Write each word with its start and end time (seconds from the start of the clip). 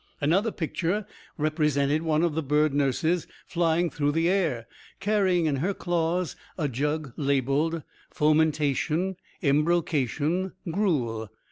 Another 0.19 0.51
picture 0.51 1.05
represented 1.37 2.01
one 2.01 2.23
of 2.23 2.33
the 2.33 2.41
bird 2.41 2.73
nurses 2.73 3.27
flying 3.45 3.91
through 3.91 4.13
the 4.13 4.27
air, 4.29 4.65
carrying 4.99 5.45
in 5.45 5.57
her 5.57 5.75
claws 5.75 6.35
a 6.57 6.67
jug 6.67 7.13
labeled 7.17 7.83
"Fomentation, 8.09 9.15
Embrocation, 9.43 10.53
Gruel." 10.71 11.29